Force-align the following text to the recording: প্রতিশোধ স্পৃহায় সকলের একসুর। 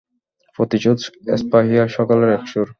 প্রতিশোধ 0.59 0.97
স্পৃহায় 1.41 1.91
সকলের 1.97 2.29
একসুর। 2.37 2.67